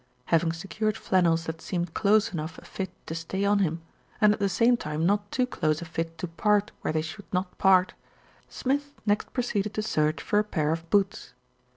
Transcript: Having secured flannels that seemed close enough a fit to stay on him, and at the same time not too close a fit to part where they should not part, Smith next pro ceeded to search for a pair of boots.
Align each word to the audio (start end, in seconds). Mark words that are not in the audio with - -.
Having 0.33 0.53
secured 0.53 0.97
flannels 0.97 1.45
that 1.45 1.61
seemed 1.61 1.93
close 1.93 2.33
enough 2.33 2.57
a 2.57 2.65
fit 2.65 2.89
to 3.05 3.13
stay 3.13 3.45
on 3.45 3.59
him, 3.59 3.83
and 4.19 4.33
at 4.33 4.39
the 4.39 4.49
same 4.49 4.75
time 4.75 5.05
not 5.05 5.31
too 5.31 5.45
close 5.45 5.79
a 5.79 5.85
fit 5.85 6.17
to 6.17 6.27
part 6.27 6.71
where 6.81 6.91
they 6.91 7.03
should 7.03 7.31
not 7.31 7.55
part, 7.59 7.93
Smith 8.49 8.95
next 9.05 9.31
pro 9.31 9.43
ceeded 9.43 9.73
to 9.73 9.83
search 9.83 10.19
for 10.19 10.39
a 10.39 10.43
pair 10.43 10.71
of 10.71 10.89
boots. 10.89 11.33